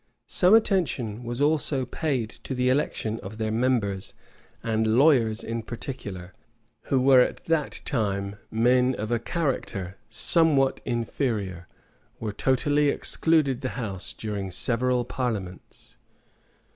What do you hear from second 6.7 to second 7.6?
who were at